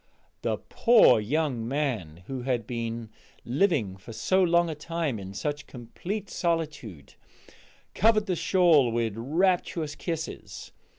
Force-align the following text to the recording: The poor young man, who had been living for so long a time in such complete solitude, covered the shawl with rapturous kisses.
The 0.41 0.57
poor 0.57 1.19
young 1.19 1.67
man, 1.67 2.23
who 2.25 2.41
had 2.41 2.65
been 2.65 3.11
living 3.45 3.97
for 3.97 4.11
so 4.13 4.41
long 4.41 4.67
a 4.67 4.73
time 4.73 5.19
in 5.19 5.35
such 5.35 5.67
complete 5.67 6.27
solitude, 6.27 7.13
covered 7.93 8.25
the 8.25 8.35
shawl 8.35 8.91
with 8.91 9.13
rapturous 9.15 9.93
kisses. 9.93 10.71